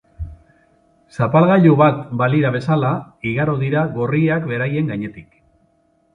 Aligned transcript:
Zapalgailu 1.17 1.73
bat 1.81 1.99
balira 2.21 2.51
bezala 2.57 2.91
igaro 3.33 3.57
dira 3.61 3.85
gorriak 4.01 4.51
beraien 4.55 4.93
gainetik. 4.95 5.31